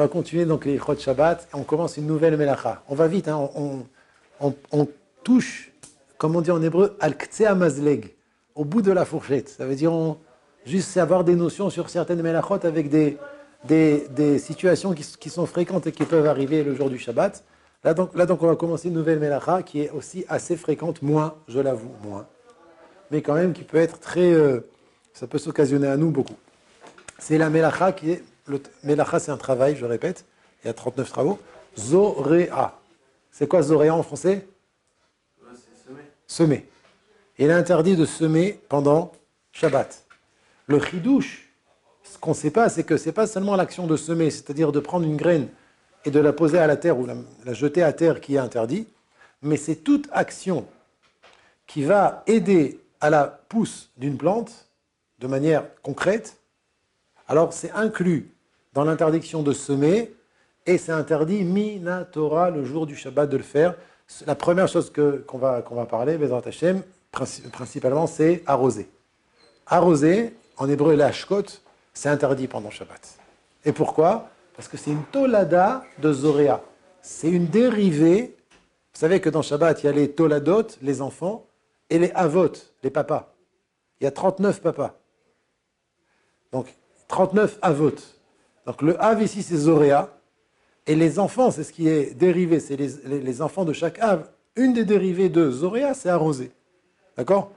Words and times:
va 0.00 0.08
continuer 0.08 0.44
donc 0.46 0.64
les 0.64 0.78
Chod 0.78 0.98
Shabbat. 0.98 1.48
On 1.52 1.62
commence 1.62 1.96
une 1.96 2.06
nouvelle 2.06 2.36
Melacha. 2.36 2.82
On 2.88 2.94
va 2.94 3.06
vite, 3.06 3.28
hein, 3.28 3.48
on, 4.40 4.88
touche, 5.22 5.72
comme 6.18 6.36
on 6.36 6.40
dit 6.40 6.50
en 6.50 6.62
hébreu, 6.62 6.96
al 7.00 7.14
amazleg, 7.46 8.14
au 8.54 8.64
bout 8.64 8.82
de 8.82 8.92
la 8.92 9.04
fourchette. 9.04 9.48
Ça 9.50 9.66
veut 9.66 9.74
dire 9.74 9.92
juste 10.64 10.96
avoir 10.96 11.24
des 11.24 11.34
notions 11.34 11.70
sur 11.70 11.90
certaines 11.90 12.22
Melachot 12.22 12.64
avec 12.64 12.88
des, 12.88 13.18
situations 14.38 14.94
qui, 14.94 15.04
qui, 15.18 15.30
sont 15.30 15.46
fréquentes 15.46 15.86
et 15.86 15.92
qui 15.92 16.04
peuvent 16.04 16.26
arriver 16.26 16.64
le 16.64 16.74
jour 16.74 16.88
du 16.88 16.98
Shabbat. 16.98 17.44
Là 17.84 17.94
donc, 17.94 18.14
là, 18.14 18.26
donc 18.26 18.42
on 18.42 18.46
va 18.46 18.56
commencer 18.56 18.88
une 18.88 18.94
nouvelle 18.94 19.18
Melacha 19.18 19.62
qui 19.62 19.82
est 19.82 19.90
aussi 19.90 20.24
assez 20.28 20.56
fréquente, 20.56 21.02
moins, 21.02 21.34
je 21.48 21.60
l'avoue, 21.60 21.92
moins. 22.02 22.26
Mais 23.10 23.22
quand 23.22 23.34
même 23.34 23.52
qui 23.52 23.64
peut 23.64 23.78
être 23.78 23.98
très. 23.98 24.32
Euh, 24.32 24.60
ça 25.12 25.26
peut 25.26 25.38
s'occasionner 25.38 25.88
à 25.88 25.96
nous 25.96 26.10
beaucoup. 26.10 26.36
C'est 27.18 27.36
la 27.36 27.50
Melacha 27.50 27.92
qui 27.92 28.12
est 28.12 28.22
le 28.50 28.60
Melacha, 28.84 29.18
c'est 29.18 29.30
un 29.30 29.36
travail, 29.36 29.76
je 29.76 29.84
répète. 29.84 30.26
Il 30.62 30.66
y 30.66 30.70
a 30.70 30.74
39 30.74 31.08
travaux. 31.08 31.38
Zoréa. 31.78 32.78
C'est 33.30 33.46
quoi 33.48 33.62
Zoréa 33.62 33.94
en 33.94 34.02
français? 34.02 34.46
Semer. 35.86 36.02
semer. 36.26 36.68
Il 37.38 37.48
est 37.48 37.52
interdit 37.52 37.96
de 37.96 38.04
semer 38.04 38.60
pendant 38.68 39.12
Shabbat. 39.52 40.04
Le 40.66 40.80
chidouche, 40.80 41.48
ce 42.02 42.18
qu'on 42.18 42.30
ne 42.30 42.36
sait 42.36 42.50
pas, 42.50 42.68
c'est 42.68 42.84
que 42.84 42.96
ce 42.96 43.06
n'est 43.06 43.12
pas 43.12 43.26
seulement 43.26 43.56
l'action 43.56 43.86
de 43.86 43.96
semer, 43.96 44.30
c'est-à-dire 44.30 44.72
de 44.72 44.80
prendre 44.80 45.06
une 45.06 45.16
graine 45.16 45.48
et 46.04 46.10
de 46.10 46.20
la 46.20 46.32
poser 46.32 46.58
à 46.58 46.66
la 46.66 46.76
terre 46.76 46.98
ou 46.98 47.06
la, 47.06 47.14
la 47.44 47.52
jeter 47.54 47.82
à 47.82 47.92
terre 47.92 48.20
qui 48.20 48.34
est 48.34 48.38
interdit, 48.38 48.86
mais 49.42 49.56
c'est 49.56 49.76
toute 49.76 50.08
action 50.12 50.66
qui 51.66 51.84
va 51.84 52.22
aider 52.26 52.80
à 53.00 53.10
la 53.10 53.24
pousse 53.24 53.90
d'une 53.96 54.18
plante 54.18 54.68
de 55.18 55.26
manière 55.26 55.64
concrète. 55.82 56.38
Alors 57.28 57.52
c'est 57.52 57.70
inclus 57.72 58.34
dans 58.72 58.84
l'interdiction 58.84 59.42
de 59.42 59.52
semer, 59.52 60.12
et 60.66 60.78
c'est 60.78 60.92
interdit 60.92 61.44
minatora 61.44 62.50
le 62.50 62.64
jour 62.64 62.86
du 62.86 62.96
Shabbat 62.96 63.28
de 63.28 63.36
le 63.36 63.42
faire. 63.42 63.74
La 64.26 64.34
première 64.34 64.68
chose 64.68 64.92
qu'on 65.26 65.38
va, 65.38 65.62
qu'on 65.62 65.74
va 65.74 65.86
parler, 65.86 66.18
Bezrat 66.18 66.42
Hashem, 66.46 66.82
principalement, 67.10 68.06
c'est 68.06 68.42
arroser. 68.46 68.88
Arroser, 69.66 70.34
en 70.56 70.68
hébreu, 70.68 70.94
l'ashkot, 70.94 71.44
c'est 71.94 72.08
interdit 72.08 72.46
pendant 72.46 72.70
Shabbat. 72.70 73.18
Et 73.64 73.72
pourquoi? 73.72 74.28
Parce 74.54 74.68
que 74.68 74.76
c'est 74.76 74.90
une 74.90 75.04
tolada 75.04 75.84
de 75.98 76.12
Zoréa. 76.12 76.62
C'est 77.02 77.30
une 77.30 77.46
dérivée. 77.46 78.36
Vous 78.92 79.00
savez 79.00 79.20
que 79.20 79.30
dans 79.30 79.42
Shabbat, 79.42 79.82
il 79.82 79.86
y 79.86 79.88
a 79.88 79.92
les 79.92 80.12
toladot, 80.12 80.66
les 80.82 81.00
enfants, 81.00 81.46
et 81.88 81.98
les 81.98 82.10
avot, 82.12 82.52
les 82.82 82.90
papas. 82.90 83.34
Il 84.00 84.04
y 84.04 84.06
a 84.06 84.10
39 84.10 84.60
papas. 84.62 84.98
Donc, 86.52 86.66
39 87.08 87.58
avot. 87.62 87.92
Donc 88.70 88.82
le 88.82 89.02
Av 89.02 89.20
ici, 89.20 89.42
c'est 89.42 89.56
Zoréa. 89.56 90.16
Et 90.86 90.94
les 90.94 91.18
enfants, 91.18 91.50
c'est 91.50 91.64
ce 91.64 91.72
qui 91.72 91.88
est 91.88 92.14
dérivé, 92.16 92.60
c'est 92.60 92.76
les, 92.76 93.42
enfants 93.42 93.64
de 93.64 93.72
chaque 93.72 93.98
Av. 93.98 94.28
Une 94.54 94.72
des 94.72 94.84
dérivées 94.84 95.28
de 95.28 95.50
Zoréa, 95.50 95.92
c'est 95.92 96.08
arroser. 96.08 96.52
D'accord? 97.16 97.50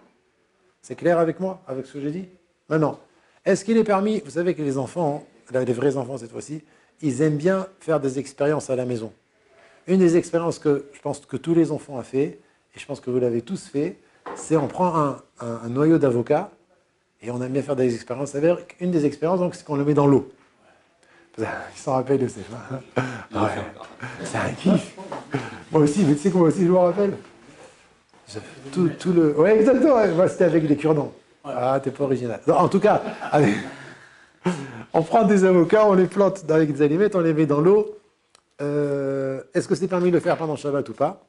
C'est 0.81 0.95
clair 0.95 1.19
avec 1.19 1.39
moi, 1.39 1.61
avec 1.67 1.85
ce 1.85 1.93
que 1.93 2.01
j'ai 2.01 2.09
dit? 2.09 2.25
Maintenant, 2.67 2.99
est-ce 3.45 3.63
qu'il 3.63 3.77
est 3.77 3.83
permis, 3.83 4.23
vous 4.25 4.31
savez 4.31 4.55
que 4.55 4.63
les 4.63 4.79
enfants, 4.79 5.23
les 5.53 5.65
vrais 5.65 5.97
enfants 5.97 6.17
cette 6.17 6.31
fois-ci, 6.31 6.63
ils 7.03 7.21
aiment 7.21 7.37
bien 7.37 7.67
faire 7.79 7.99
des 7.99 8.17
expériences 8.17 8.71
à 8.71 8.75
la 8.75 8.85
maison. 8.85 9.13
Une 9.85 9.99
des 9.99 10.17
expériences 10.17 10.57
que 10.57 10.87
je 10.93 11.01
pense 11.01 11.19
que 11.19 11.37
tous 11.37 11.53
les 11.53 11.71
enfants 11.71 11.97
ont 11.97 12.01
fait, 12.01 12.39
et 12.75 12.79
je 12.79 12.85
pense 12.87 12.99
que 12.99 13.11
vous 13.11 13.19
l'avez 13.19 13.43
tous 13.43 13.67
fait, 13.67 13.99
c'est 14.33 14.57
on 14.57 14.67
prend 14.67 14.97
un, 14.97 15.21
un 15.41 15.69
noyau 15.69 15.99
d'avocat 15.99 16.49
et 17.21 17.29
on 17.29 17.39
aime 17.39 17.51
bien 17.51 17.61
faire 17.61 17.75
des 17.75 17.93
expériences 17.93 18.33
avec. 18.33 18.75
Une 18.79 18.89
des 18.89 19.05
expériences, 19.05 19.41
c'est 19.55 19.63
qu'on 19.63 19.75
le 19.75 19.85
met 19.85 19.93
dans 19.93 20.07
l'eau. 20.07 20.31
Il 21.37 21.45
s'en 21.75 21.93
rappelle 21.93 22.19
de 22.19 22.27
ces 22.27 22.41
ouais. 22.41 23.39
C'est 24.23 24.37
un 24.37 24.51
kiff. 24.51 24.95
Moi 25.71 25.81
aussi, 25.81 26.05
mais 26.05 26.13
tu 26.13 26.21
sais 26.21 26.31
que 26.31 26.37
moi 26.37 26.47
aussi 26.49 26.65
je 26.65 26.71
me 26.71 26.77
rappelle. 26.77 27.17
Tout, 28.71 28.89
tout, 28.99 29.11
le... 29.11 29.37
Ouais, 29.37 29.57
exactement. 29.57 30.05
Moi, 30.15 30.27
c'était 30.27 30.45
avec 30.45 30.63
les 30.67 30.75
cure-dents. 30.75 31.11
Ah, 31.43 31.79
t'es 31.83 31.91
pas 31.91 32.05
original. 32.05 32.39
en 32.47 32.69
tout 32.69 32.79
cas, 32.79 33.01
on 34.93 35.03
prend 35.03 35.23
des 35.23 35.43
avocats, 35.43 35.85
on 35.87 35.93
les 35.93 36.07
plante 36.07 36.49
avec 36.49 36.71
des 36.71 36.81
allumettes, 36.81 37.15
on 37.15 37.19
les 37.19 37.33
met 37.33 37.45
dans 37.45 37.59
l'eau. 37.59 37.97
Euh, 38.61 39.41
est-ce 39.53 39.67
que 39.67 39.75
c'est 39.75 39.87
permis 39.87 40.09
de 40.09 40.15
le 40.15 40.19
faire 40.21 40.37
pendant 40.37 40.55
Shabbat 40.55 40.87
ou 40.89 40.93
pas? 40.93 41.25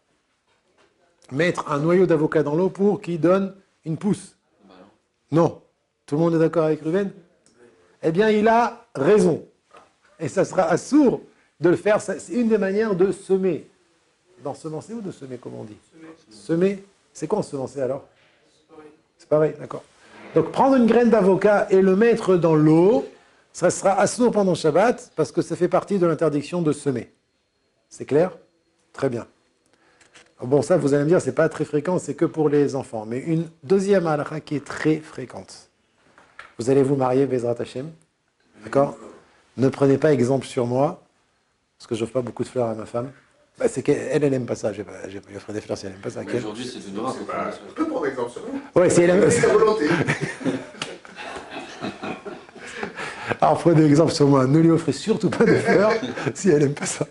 Mettre 1.32 1.70
un 1.70 1.78
noyau 1.78 2.06
d'avocat 2.06 2.42
dans 2.42 2.54
l'eau 2.54 2.68
pour 2.68 3.00
qu'il 3.00 3.18
donne 3.20 3.54
une 3.84 3.96
pousse 3.96 4.36
Non. 5.32 5.62
Tout 6.06 6.16
le 6.16 6.20
monde 6.20 6.34
est 6.34 6.38
d'accord 6.38 6.64
avec 6.64 6.82
Ruben? 6.82 7.10
Eh 8.02 8.12
bien, 8.12 8.28
il 8.28 8.46
a 8.46 8.86
raison. 8.94 9.42
Et 10.20 10.28
ça 10.28 10.44
sera 10.44 10.64
assourd 10.64 11.20
de 11.60 11.70
le 11.70 11.76
faire. 11.76 12.00
C'est 12.00 12.32
une 12.32 12.48
des 12.48 12.58
manières 12.58 12.94
de 12.94 13.12
semer. 13.12 13.66
D'ensemencer 14.42 14.92
ou 14.92 15.00
de 15.00 15.10
semer, 15.10 15.38
comme 15.38 15.54
on 15.54 15.64
dit 15.64 15.76
Semer. 16.30 16.84
C'est 17.12 17.26
quoi 17.26 17.38
ensemencer 17.38 17.80
alors 17.80 18.04
C'est 19.16 19.28
pareil, 19.28 19.54
d'accord. 19.58 19.82
Donc 20.34 20.50
prendre 20.50 20.76
une 20.76 20.86
graine 20.86 21.10
d'avocat 21.10 21.68
et 21.70 21.80
le 21.80 21.94
mettre 21.94 22.36
dans 22.36 22.54
l'eau, 22.56 23.06
ça 23.52 23.70
sera 23.70 23.92
assourd 24.00 24.32
pendant 24.32 24.54
Shabbat 24.54 25.12
parce 25.14 25.30
que 25.30 25.42
ça 25.42 25.54
fait 25.54 25.68
partie 25.68 25.98
de 25.98 26.06
l'interdiction 26.06 26.60
de 26.60 26.72
semer. 26.72 27.12
C'est 27.88 28.04
clair 28.04 28.36
Très 28.92 29.08
bien. 29.08 29.26
Bon, 30.40 30.62
ça, 30.62 30.76
vous 30.76 30.94
allez 30.94 31.04
me 31.04 31.08
dire, 31.08 31.20
c'est 31.20 31.34
pas 31.34 31.48
très 31.48 31.64
fréquent, 31.64 31.98
c'est 31.98 32.14
que 32.14 32.24
pour 32.24 32.48
les 32.48 32.76
enfants. 32.76 33.06
Mais 33.06 33.18
une 33.18 33.48
deuxième 33.62 34.06
halakha 34.06 34.40
qui 34.40 34.56
est 34.56 34.64
très 34.64 34.98
fréquente. 34.98 35.70
Vous 36.58 36.70
allez 36.70 36.82
vous 36.82 36.96
marier, 36.96 37.26
Bezrat 37.26 37.56
Hashem. 37.58 37.90
D'accord 38.62 38.96
ne 39.56 39.68
prenez 39.68 39.98
pas 39.98 40.12
exemple 40.12 40.46
sur 40.46 40.66
moi, 40.66 41.02
parce 41.78 41.86
que 41.86 41.94
je 41.94 42.00
n'offre 42.00 42.12
pas 42.12 42.22
beaucoup 42.22 42.44
de 42.44 42.48
fleurs 42.48 42.68
à 42.68 42.74
ma 42.74 42.86
femme. 42.86 43.10
Bah, 43.58 43.66
c'est 43.68 43.82
qu'elle, 43.82 44.24
elle 44.24 44.30
n'aime 44.30 44.46
pas 44.46 44.56
ça. 44.56 44.72
Je 44.72 44.82
vais 44.82 45.20
lui 45.28 45.36
offrir 45.36 45.54
des 45.54 45.60
fleurs 45.60 45.78
si 45.78 45.86
elle 45.86 45.92
n'aime 45.92 46.00
pas 46.00 46.10
ça. 46.10 46.22
Aujourd'hui, 46.22 46.64
c'est 46.64 46.88
une 46.88 46.96
grâce. 46.96 47.60
Tu 47.68 47.74
peux 47.74 47.86
prendre 47.86 48.06
exemple 48.06 48.30
sur 48.30 48.42
moi. 48.42 48.50
Ouais, 48.74 48.90
si 48.90 49.02
elle 49.02 49.10
aime. 49.10 49.30
C'est 49.30 49.46
volonté. 49.46 49.84
Alors, 53.40 53.58
prenez 53.58 53.84
exemple 53.84 54.12
sur 54.12 54.26
moi. 54.26 54.46
Ne 54.46 54.58
lui 54.58 54.70
offrez 54.70 54.92
surtout 54.92 55.30
pas 55.30 55.44
de 55.44 55.54
fleurs 55.54 55.92
si 56.34 56.50
elle 56.50 56.62
n'aime 56.62 56.74
pas 56.74 56.86
ça. 56.86 57.06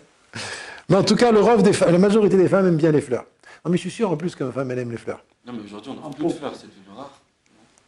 Mais 0.88 0.96
en 0.96 1.04
tout 1.04 1.16
cas, 1.16 1.32
le 1.32 1.62
des 1.62 1.72
la 1.72 1.98
majorité 1.98 2.36
des 2.36 2.48
femmes 2.48 2.66
aiment 2.66 2.76
bien 2.76 2.92
les 2.92 3.00
fleurs. 3.00 3.24
Non, 3.64 3.70
mais 3.70 3.78
je 3.78 3.82
suis 3.82 3.90
sûr 3.90 4.10
en 4.10 4.16
plus 4.18 4.34
que 4.34 4.44
ma 4.44 4.52
femme, 4.52 4.70
elle 4.70 4.80
aime 4.80 4.90
les 4.90 4.98
fleurs. 4.98 5.24
Non, 5.46 5.54
mais 5.54 5.62
aujourd'hui, 5.64 5.92
on 5.92 6.06
a 6.06 6.10
plus 6.12 6.26
de 6.26 6.32
fleurs, 6.32 6.54
c'est 6.54 6.66
devenu 6.66 6.94
rare. 6.94 7.18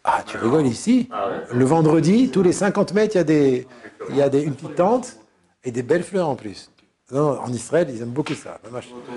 Ah, 0.09 0.23
tu 0.25 0.37
rigoles 0.39 0.67
ici? 0.69 1.09
Ah 1.11 1.31
Le 1.53 1.65
vendredi, 1.65 2.31
tous 2.31 2.43
les 2.43 2.53
50 2.53 2.95
mètres, 2.95 3.17
il 3.17 3.19
y 3.19 3.21
a, 3.21 3.25
des, 3.25 3.67
il 4.09 4.17
y 4.17 4.23
a 4.23 4.29
des, 4.29 4.41
une 4.43 4.55
petite 4.55 4.77
tente 4.77 5.17
et 5.65 5.73
des 5.73 5.83
belles 5.83 6.05
fleurs 6.05 6.29
en 6.29 6.37
plus. 6.37 6.71
Non, 7.11 7.41
en 7.41 7.53
Israël, 7.53 7.89
ils 7.91 8.03
aiment 8.03 8.11
beaucoup 8.11 8.35
ça. 8.35 8.61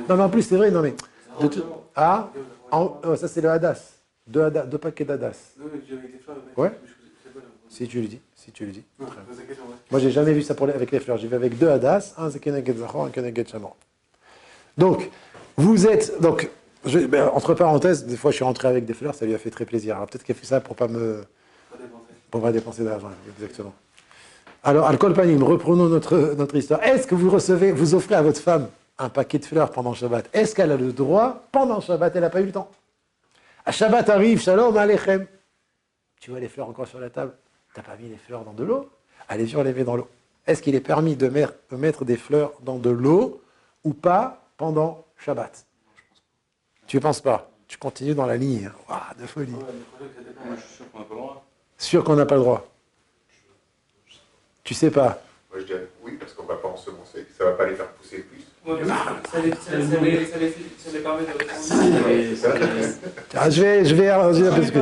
Non, 0.10 0.16
mais 0.18 0.24
en 0.24 0.30
plus, 0.30 0.42
c'est 0.42 0.58
vrai, 0.58 0.72
non, 0.72 0.82
mais. 0.82 0.96
ah, 1.96 2.32
oh, 2.72 2.98
ça, 3.16 3.28
c'est 3.28 3.42
le 3.42 3.50
Hadas. 3.52 4.00
Deux, 4.26 4.50
deux 4.50 4.78
paquets 4.80 5.06
d'Hadas. 5.06 5.54
Ouais 6.58 6.72
Si 7.70 7.88
tu 7.88 8.02
le 8.02 8.08
dis. 8.08 8.20
Si 8.36 8.52
tu 8.52 8.66
le 8.66 8.72
dis. 8.72 8.84
Moi, 9.92 10.00
j'ai 10.00 10.12
jamais 10.12 10.34
vu 10.34 10.42
ça 10.42 10.56
pour 10.56 10.66
les, 10.66 10.74
avec 10.74 10.92
les 10.92 11.00
fleurs. 11.00 11.18
J'ai 11.18 11.28
vu 11.28 11.36
avec 11.36 11.56
deux 11.58 11.70
Hadas, 11.70 12.16
un 12.18 12.30
Zekeneged 12.30 12.78
Zachor, 12.80 13.06
un 13.06 13.10
Keneged 13.10 13.48
Shamor. 13.48 13.76
Donc, 14.76 15.10
vous 15.56 15.86
êtes. 15.86 16.20
Donc, 16.20 16.50
ben, 16.86 17.30
entre 17.34 17.54
parenthèses, 17.54 18.06
des 18.06 18.18
fois 18.18 18.32
je 18.32 18.38
suis 18.38 18.46
rentré 18.46 18.68
avec 18.68 18.86
des 18.86 18.94
fleurs, 18.94 19.16
ça 19.16 19.26
lui 19.26 19.36
a 19.36 19.38
fait 19.38 19.50
très 19.50 19.66
plaisir. 19.66 19.96
Alors 19.96 20.08
peut-être 20.08 20.24
qu'elle 20.24 20.36
fait 20.36 20.46
ça 20.46 20.62
pour 20.62 20.76
pas 20.76 20.88
me. 20.88 21.24
Pour 22.32 22.42
pas 22.42 22.52
dépenser 22.52 22.84
d'argent, 22.84 23.10
exactement. 23.38 23.74
Alors, 24.64 24.88
Alcool 24.88 25.14
Panim, 25.14 25.42
reprenons 25.42 25.88
notre, 25.88 26.36
notre 26.38 26.56
histoire. 26.56 26.84
Est-ce 26.84 27.08
que 27.08 27.16
vous 27.16 27.30
recevez, 27.30 27.72
vous 27.72 27.96
offrez 27.96 28.16
à 28.16 28.22
votre 28.22 28.42
femme 28.42 28.68
un 28.98 29.08
paquet 29.08 29.40
de 29.40 29.46
fleurs 29.46 29.72
pendant 29.72 29.94
Shabbat? 29.94 30.30
Est-ce 30.34 30.54
qu'elle 30.54 30.72
a 30.72 30.78
le 30.78 30.92
droit 30.92 31.44
Pendant 31.52 31.80
Shabbat, 31.80 32.16
elle 32.16 32.22
n'a 32.22 32.30
pas 32.30 32.42
eu 32.42 32.46
le 32.46 32.52
temps. 32.52 32.70
À 33.66 33.72
Shabbat 33.72 34.10
arrive, 34.10 34.42
Shalom 34.42 34.76
Alechem. 34.76 35.28
Tu 36.20 36.30
vois 36.30 36.42
les 36.42 36.50
fleurs 36.50 36.68
encore 36.68 36.88
sur 36.88 37.00
la 37.00 37.10
table? 37.10 37.32
T'as 37.74 37.84
pas 37.84 37.96
mis 37.96 38.10
les 38.10 38.18
fleurs 38.18 38.44
dans 38.44 38.54
de 38.54 38.64
l'eau? 38.66 38.90
Allez, 39.30 39.56
on 39.56 39.64
les 39.64 39.74
met 39.74 39.86
dans 39.86 39.96
l'eau. 39.96 40.10
Est-ce 40.46 40.62
qu'il 40.62 40.76
est 40.76 40.82
permis 40.82 41.16
de 41.16 41.30
mettre 41.72 42.04
des 42.04 42.18
fleurs 42.18 42.52
dans 42.62 42.78
de 42.78 42.90
l'eau 42.90 43.42
ou 43.86 43.94
pas 43.94 44.44
pendant 44.58 45.06
Shabbat? 45.24 45.66
Tu 46.90 46.98
ne 46.98 47.02
penses 47.02 47.22
pas 47.22 47.52
Tu 47.68 47.78
continues 47.78 48.16
dans 48.16 48.26
la 48.26 48.36
ligne. 48.36 48.72
Waouh, 48.90 49.00
de 49.22 49.28
folie. 49.28 49.54
sûr 51.78 52.04
qu'on 52.04 52.16
n'a 52.16 52.26
pas 52.26 52.34
le 52.36 52.42
droit. 52.42 52.68
Tu 54.64 54.74
sais 54.74 54.90
pas 54.90 55.22
Moi 55.52 55.60
je 55.60 55.66
dirais 55.66 55.88
oui, 56.04 56.18
parce 56.20 56.34
qu'on 56.34 56.44
ne 56.44 56.48
va 56.48 56.56
pas 56.56 56.68
ensemencer. 56.68 57.28
Ça 57.38 57.46
ne 57.46 57.52
va 57.52 57.56
pas 57.58 57.68
les 57.68 57.76
faire 57.76 57.90
pousser 57.90 58.26
plus. 58.26 58.44
ça, 58.66 59.40
les, 59.40 59.52
permet 61.00 61.22
de 61.22 61.28
ah, 63.36 63.50
je 63.52 63.62
vais, 63.62 63.86
je 63.86 63.94
vais 63.94 64.10
parce 64.10 64.72
que. 64.72 64.80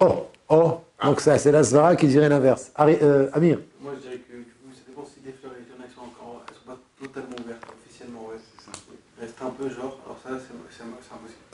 Oh, 0.00 0.26
oh, 0.48 0.80
donc 1.04 1.20
ça, 1.20 1.38
c'est 1.38 1.52
la 1.52 1.62
Svara 1.62 1.94
qui 1.94 2.08
dirait 2.08 2.28
l'inverse. 2.28 2.72
Euh, 2.80 3.30
Amir 3.32 3.60
Moi 3.80 3.92
je 3.94 4.00
dirais 4.00 4.16
que 4.16 4.34
ça 4.74 4.82
dépend 4.88 5.04
si 5.04 5.20
des 5.20 5.32
fleurs, 5.32 5.52
a 5.52 5.84
qui 5.86 5.94
sont 5.94 6.00
encore, 6.00 6.44
elles 6.48 6.56
sont 6.56 6.66
pas 6.66 6.78
totalement 7.00 7.36
ouvertes 7.44 7.62
officiellement, 7.70 8.26
ouais, 8.30 8.38
c'est 8.38 8.64
ça. 8.64 8.72
Reste 9.20 9.40
un 9.40 9.50
peu 9.50 9.70
genre, 9.70 10.00
alors 10.04 10.18
ça 10.20 10.30
c'est 10.30 10.61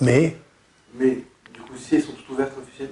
mais 0.00 0.36
Mais, 0.94 1.10
du 1.54 1.60
coup, 1.60 1.76
si 1.76 1.96
elles 1.96 2.02
sont 2.02 2.12
toutes 2.12 2.28
ouvertes 2.30 2.56
officielles, 2.58 2.90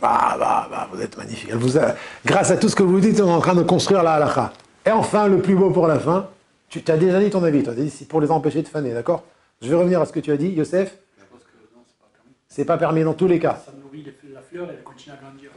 Bah, 0.00 0.36
bah, 0.38 0.66
bah, 0.70 0.88
vous 0.92 1.00
êtes 1.00 1.16
magnifique. 1.16 1.52
vous 1.52 1.78
Grâce 2.24 2.50
à 2.50 2.56
tout 2.56 2.68
ce 2.68 2.76
que 2.76 2.82
vous 2.82 3.00
dites, 3.00 3.20
on 3.20 3.28
est 3.28 3.32
en 3.32 3.40
train 3.40 3.54
de 3.54 3.62
construire 3.62 4.02
la 4.02 4.14
halakha. 4.14 4.52
Et 4.86 4.90
enfin, 4.90 5.28
le 5.28 5.40
plus 5.40 5.54
beau 5.54 5.70
pour 5.70 5.86
la 5.86 5.98
fin, 5.98 6.28
tu 6.68 6.82
as 6.88 6.96
déjà 6.96 7.20
dit 7.20 7.30
ton 7.30 7.42
avis, 7.44 7.62
tu 7.62 7.70
as 7.70 7.74
dit 7.74 7.88
c'est 7.90 8.06
pour 8.08 8.20
les 8.20 8.30
empêcher 8.30 8.62
de 8.62 8.68
faner, 8.68 8.92
d'accord? 8.92 9.24
Je 9.62 9.68
vais 9.68 9.76
revenir 9.76 10.00
à 10.00 10.06
ce 10.06 10.12
que 10.12 10.20
tu 10.20 10.30
as 10.32 10.36
dit, 10.36 10.48
Youssef. 10.48 10.98
Je 11.18 11.24
pense 11.30 11.40
que 11.42 11.74
non, 11.74 11.82
c'est 11.86 11.96
pas 11.98 12.08
permis. 12.12 12.34
C'est 12.48 12.64
pas 12.64 12.76
permis 12.76 13.04
dans 13.04 13.14
tous 13.14 13.26
les 13.28 13.38
cas. 13.38 13.62
Ça 13.64 13.72
nourrit 13.82 14.02
les- 14.02 14.32
la 14.32 14.42
fleur 14.42 14.68
et 14.70 14.74
elle 14.76 14.82
continue 14.82 15.14
à 15.14 15.22
grandir. 15.22 15.50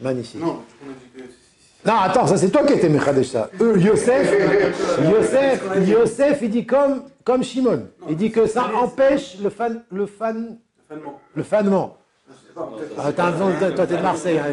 Magnifique. 0.00 0.40
Non, 0.40 0.62
on 0.86 0.90
a 0.90 0.92
dit 0.94 1.10
que. 1.16 1.22
Non, 1.84 1.94
attends, 2.00 2.26
ça 2.28 2.36
c'est 2.36 2.50
toi 2.50 2.64
qui 2.64 2.74
étais 2.74 2.88
Mechadesh 2.88 3.26
ça. 3.28 3.50
Eux, 3.60 3.76
Yosef, 3.78 4.32
Yosef, 5.02 5.88
Yosef, 5.88 6.38
il 6.42 6.50
dit 6.50 6.64
comme, 6.66 7.02
comme 7.24 7.42
Shimon. 7.42 7.88
Il 8.08 8.16
dit 8.16 8.30
que 8.30 8.46
ça 8.46 8.66
empêche 8.80 9.38
le 9.42 9.50
fan, 9.50 9.82
le 9.90 10.06
fan, 10.06 10.58
Fanement. 10.88 11.20
le 11.34 11.42
fanement. 11.42 11.96
Ah, 12.98 13.04
raison, 13.30 13.50
toi 13.74 13.86
t'es 13.86 13.96
de 13.96 14.02
Marseille, 14.02 14.38
hein. 14.38 14.44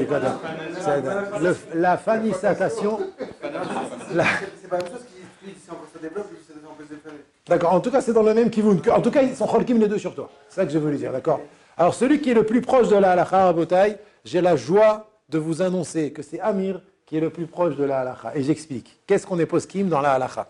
C'est- 0.80 1.40
le- 1.44 1.56
la 1.82 1.98
fanisatation. 1.98 3.00
C'est 3.30 4.70
pas 4.70 4.78
la 4.78 4.86
chose 4.86 5.04
qui 5.44 5.52
si 5.52 5.66
ça 5.68 5.74
développe 6.02 6.28
de. 6.32 7.10
D'accord, 7.48 7.74
en 7.74 7.80
tout 7.80 7.92
cas, 7.92 8.02
c'est 8.02 8.14
dans 8.14 8.24
le 8.24 8.34
même 8.34 8.50
kivoun. 8.50 8.80
En 8.92 9.02
tout 9.02 9.12
cas, 9.12 9.22
ils 9.22 9.36
sont 9.36 9.48
cholkim 9.48 9.80
les 9.80 9.88
deux 9.88 9.98
sur 9.98 10.16
toi. 10.16 10.30
C'est 10.48 10.62
ça 10.62 10.66
que 10.66 10.72
je 10.72 10.78
voulais 10.80 10.98
dire, 10.98 11.12
d'accord 11.12 11.42
Alors, 11.78 11.94
celui 11.94 12.22
qui 12.22 12.32
est 12.32 12.34
le 12.36 12.46
plus 12.46 12.62
proche 12.62 12.88
de 12.90 12.96
la 12.96 13.12
halakha 13.12 13.46
rabotai, 13.46 13.98
j'ai 14.24 14.42
la 14.42 14.56
joie 14.56 15.10
de 15.30 15.38
vous 15.38 15.62
annoncer 15.62 16.12
que 16.12 16.22
c'est 16.22 16.40
Amir 16.40 16.82
qui 17.10 17.18
est 17.18 17.22
le 17.22 17.32
plus 17.32 17.48
proche 17.48 17.76
de 17.76 17.84
la 17.84 18.02
halakha. 18.02 18.34
Et 18.36 18.44
j'explique. 18.44 19.00
Qu'est-ce 19.08 19.26
qu'on 19.26 19.40
est 19.40 19.48
poskim 19.48 19.90
dans 19.90 20.00
la 20.00 20.12
halakha 20.12 20.48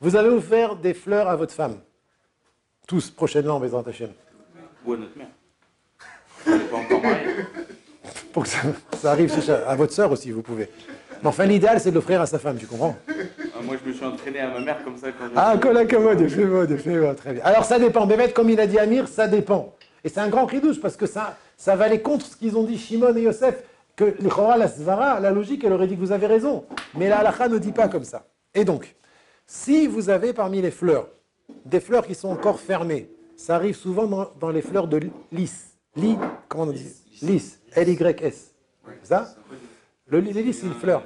Vous 0.00 0.14
avez 0.14 0.28
offert 0.28 0.76
des 0.76 0.94
fleurs 0.94 1.28
à 1.28 1.34
votre 1.34 1.52
femme. 1.52 1.80
Tous, 2.86 3.10
prochainement, 3.10 3.58
Bezrat 3.58 3.82
Hashem. 3.88 4.10
Ou 4.86 4.92
à 4.92 4.96
notre 4.96 5.18
mère. 5.18 5.26
On 6.46 6.50
n'est 6.56 6.64
pas 6.66 6.76
encore 6.76 7.02
mariés. 7.02 7.26
Pour 8.32 8.44
que 8.44 8.48
ça, 8.48 8.58
ça 8.96 9.10
arrive 9.10 9.34
chez 9.34 9.50
à 9.50 9.74
votre 9.74 9.92
sœur 9.92 10.12
aussi, 10.12 10.30
vous 10.30 10.42
pouvez. 10.42 10.70
Mais 11.20 11.28
enfin, 11.28 11.46
l'idéal, 11.46 11.80
c'est 11.80 11.90
de 11.90 11.96
l'offrir 11.96 12.20
à 12.20 12.26
sa 12.26 12.38
femme, 12.38 12.58
tu 12.58 12.66
comprends 12.66 12.94
Ah, 13.08 13.60
moi, 13.64 13.74
je 13.82 13.88
me 13.88 13.92
suis 13.92 14.04
entraîné 14.04 14.38
à 14.38 14.50
ma 14.50 14.60
mère 14.60 14.84
comme 14.84 14.96
ça 14.96 15.08
quand. 15.10 15.24
Ah, 15.34 15.56
Kola 15.60 15.84
Kamod, 15.84 16.28
fais 16.28 16.44
mode, 16.44 16.76
fais 16.76 16.96
mode, 16.96 17.16
très 17.16 17.32
bien. 17.32 17.42
Alors 17.44 17.64
ça 17.64 17.80
dépend, 17.80 18.06
Bémet, 18.06 18.30
comme 18.30 18.50
il 18.50 18.60
a 18.60 18.68
dit 18.68 18.78
Amir, 18.78 19.08
ça 19.08 19.26
dépend. 19.26 19.74
Et 20.04 20.08
c'est 20.10 20.20
un 20.20 20.28
grand 20.28 20.46
cri 20.46 20.60
douche 20.60 20.80
parce 20.80 20.96
que 20.96 21.06
ça, 21.06 21.36
ça 21.56 21.74
va 21.74 21.86
aller 21.86 22.00
contre 22.02 22.26
ce 22.26 22.36
qu'ils 22.36 22.56
ont 22.56 22.62
dit 22.62 22.78
Shimon 22.78 23.16
et 23.16 23.22
Yosef, 23.22 23.56
que 23.96 24.14
la 24.58 24.68
Svara, 24.68 25.20
la 25.20 25.30
logique, 25.30 25.64
elle 25.64 25.72
aurait 25.72 25.86
dit 25.86 25.94
que 25.96 26.00
vous 26.00 26.12
avez 26.12 26.26
raison. 26.26 26.64
Mais 26.94 27.08
la 27.08 27.18
halakha 27.18 27.48
ne 27.48 27.58
dit 27.58 27.72
pas 27.72 27.88
comme 27.88 28.04
ça. 28.04 28.26
Et 28.54 28.64
donc, 28.64 28.94
si 29.46 29.86
vous 29.86 30.10
avez 30.10 30.32
parmi 30.32 30.60
les 30.60 30.70
fleurs, 30.70 31.08
des 31.64 31.80
fleurs 31.80 32.06
qui 32.06 32.14
sont 32.14 32.28
encore 32.28 32.60
fermées, 32.60 33.10
ça 33.36 33.56
arrive 33.56 33.74
souvent 33.76 34.06
dans, 34.06 34.30
dans 34.38 34.50
les 34.50 34.62
fleurs 34.62 34.86
de 34.88 35.00
lys. 35.32 35.72
Lis, 35.96 36.18
comment 36.48 36.64
on 36.64 36.72
dit 36.72 36.92
Lys, 37.22 37.58
L-Y-S. 37.74 38.52
C'est 39.02 39.08
ça 39.08 39.34
Le 40.08 40.20
lys, 40.20 40.58
c'est 40.60 40.66
une 40.66 40.74
fleur. 40.74 41.02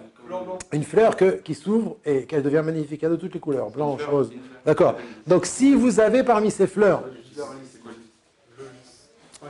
Une 0.73 0.85
fleur 0.85 1.17
que- 1.17 1.37
qui 1.41 1.55
s'ouvre 1.55 1.97
et 2.05 2.25
qu'elle 2.25 2.43
devient 2.43 2.63
magnifique, 2.65 3.03
elle 3.03 3.09
a 3.13 3.17
de 3.17 3.21
toutes 3.21 3.35
les 3.35 3.41
couleurs, 3.41 3.71
blanche, 3.71 4.05
rose. 4.05 4.33
D'accord. 4.65 4.95
Donc 5.27 5.45
si 5.47 5.75
vous 5.75 5.99
avez 6.01 6.23
parmi 6.23 6.51
ces 6.53 6.67
fleurs, 6.69 7.03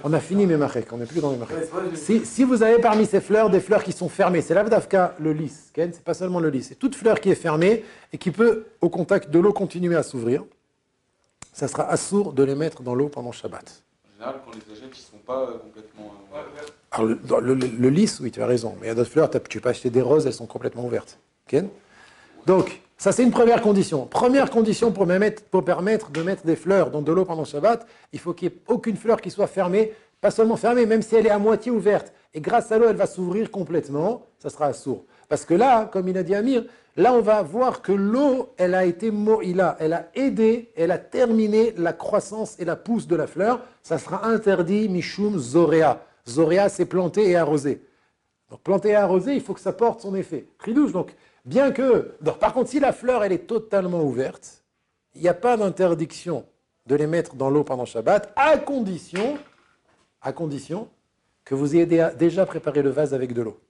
on 0.05 0.12
a 0.12 0.20
fini 0.20 0.47
mes 0.47 0.56
marques, 0.56 0.87
on 0.93 0.97
n'est 0.99 1.06
plus 1.06 1.20
dans 1.20 1.31
les 1.32 1.38
je- 1.38 1.97
Si, 1.97 2.25
si 2.26 2.44
vous 2.44 2.62
avez 2.62 2.81
parmi 2.81 3.06
ces 3.06 3.20
fleurs 3.20 3.50
des 3.50 3.61
fleurs 3.61 3.82
qui 3.85 3.93
sont 3.93 4.08
fermées, 4.08 4.43
c'est 4.43 4.55
l'avdavka, 4.55 5.14
le 5.20 5.32
lys, 5.32 5.70
c'est 5.75 6.02
pas 6.05 6.14
seulement 6.14 6.41
le 6.41 6.49
lys, 6.50 6.69
c'est 6.69 6.75
toute 6.79 6.94
fleur 6.94 7.20
qui 7.20 7.31
est 7.31 7.35
fermée 7.35 7.85
et 8.12 8.19
qui 8.19 8.31
peut, 8.31 8.67
au 8.81 8.88
contact 8.88 9.31
de 9.31 9.38
l'eau, 9.38 9.52
continuer 9.52 9.97
à 9.97 10.02
s'ouvrir. 10.02 10.44
Ça 11.52 11.69
sera 11.69 11.88
assourd 11.91 12.32
de 12.32 12.43
les 12.44 12.55
mettre 12.55 12.82
dans 12.82 12.94
l'eau 12.94 13.08
pendant 13.08 13.32
Shabbat. 13.32 13.82
En 14.08 14.12
général, 14.14 14.41
quand 14.44 14.52
les 14.55 14.73
achète, 14.73 14.91
ils 14.97 15.00
ne 15.00 15.19
sont 15.19 15.25
pas 15.26 15.41
euh, 15.43 15.58
complètement. 15.58 16.12
euh, 16.35 16.38
Alors, 16.93 17.06
le, 17.08 17.19
le- 17.41 17.55
le- 17.55 17.67
le 17.79 17.88
lys, 17.88 18.20
oui, 18.20 18.31
tu 18.31 18.41
as 18.43 18.46
raison, 18.46 18.75
mais 18.81 18.87
il 18.87 18.88
y 18.88 18.93
a 18.93 18.94
d'autres 18.94 19.11
fleurs, 19.11 19.31
tu 19.49 19.61
peux 19.61 19.69
acheter 19.69 19.91
des 19.91 20.03
roses, 20.03 20.26
elles 20.26 20.32
sont 20.35 20.46
complètement 20.46 20.85
ouvertes. 20.85 21.19
Ken 21.46 21.69
Donc, 22.46 22.81
ça 23.00 23.12
c'est 23.12 23.23
une 23.23 23.31
première 23.31 23.62
condition. 23.62 24.05
Première 24.05 24.50
condition 24.50 24.93
pour, 24.93 25.06
me 25.06 25.17
mettre- 25.19 25.43
pour 25.44 25.64
permettre 25.64 26.11
de 26.11 26.23
mettre 26.23 26.44
des 26.44 26.55
fleurs 26.55 26.91
dans 26.91 27.00
de 27.00 27.11
l'eau 27.11 27.25
pendant 27.25 27.47
Shabbat, 27.47 27.87
il 28.12 28.19
faut 28.19 28.35
qu'il 28.35 28.49
n'y 28.50 28.55
ait 28.55 28.61
aucune 28.69 28.97
fleur 28.97 29.23
qui 29.23 29.31
soit 29.31 29.47
fermée, 29.47 29.94
pas 30.20 30.31
seulement 30.31 30.56
fermée, 30.56 30.85
même 30.85 31.00
si 31.00 31.17
elle 31.17 31.26
est 31.26 31.31
à 31.31 31.38
moitié 31.38 31.73
ouverte. 31.73 32.12
Et 32.35 32.43
grâce 32.43 32.70
à 32.70 32.76
l'eau, 32.76 32.87
elle 32.91 32.97
va 32.97 33.06
s'ouvrir 33.06 33.50
complètement, 33.50 34.26
ça 34.38 34.50
sera 34.50 34.70
sourd. 34.75 35.05
Parce 35.31 35.47
que 35.47 35.55
là, 35.55 35.88
comme 35.91 36.08
il 36.08 36.19
a 36.19 36.23
dit 36.23 36.35
Amir, 36.35 36.64
là 36.97 37.14
on 37.14 37.23
va 37.23 37.41
voir 37.41 37.81
que 37.81 37.93
l'eau, 37.93 38.50
elle 38.58 38.75
a 38.75 38.85
été 38.85 39.11
moïla, 39.11 39.76
elle 39.81 39.94
a 39.94 40.11
aidé, 40.14 40.70
elle 40.76 40.91
a 40.91 40.99
terminé 40.99 41.73
la 41.79 41.94
croissance 41.94 42.61
et 42.61 42.67
la 42.67 42.76
pousse 42.76 43.06
de 43.06 43.17
la 43.17 43.26
fleur. 43.26 43.62
Ça 43.82 43.96
sera 43.96 44.26
interdit, 44.26 44.91
mishum 44.91 45.38
zorea. 45.38 46.03
Zorea, 46.29 46.69
c'est 46.69 46.85
planter 46.85 47.31
et 47.31 47.37
arroser. 47.37 47.81
Donc 48.50 48.61
planter 48.61 48.91
et 48.91 48.94
arroser, 48.96 49.32
il 49.35 49.41
faut 49.41 49.55
que 49.55 49.61
ça 49.61 49.73
porte 49.73 50.03
son 50.03 50.14
effet. 50.14 50.44
Tridouche, 50.58 50.93
donc 50.93 51.14
bien 51.44 51.72
que... 51.72 52.14
par 52.40 52.52
contre, 52.52 52.70
si 52.70 52.81
la 52.81 52.92
fleur, 52.92 53.25
elle 53.25 53.32
est 53.32 53.46
totalement 53.46 54.02
ouverte, 54.02 54.62
il 55.14 55.22
n'y 55.22 55.28
a 55.28 55.34
pas 55.34 55.56
d'interdiction 55.56 56.44
de 56.87 56.94
les 56.94 57.06
mettre 57.06 57.34
dans 57.34 57.50
l'eau 57.50 57.64
pendant 57.64 57.84
Shabbat, 57.84 58.32
à 58.37 58.56
condition, 58.58 59.38
à 60.22 60.32
condition 60.32 60.88
que 61.44 61.54
vous 61.54 61.75
ayez 61.75 61.87
dé- 61.87 62.08
déjà 62.19 62.46
préparé 62.46 62.82
le 62.82 62.90
vase 62.90 63.14
avec 63.14 63.32
de 63.32 63.42
l'eau. 63.42 63.60